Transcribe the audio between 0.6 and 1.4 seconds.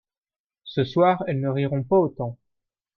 Ce soir elles